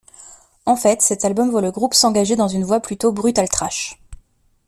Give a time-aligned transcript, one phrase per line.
[0.65, 3.99] En fait, cet album voit le groupe s'engager dans une voie plutôt brutal thrash.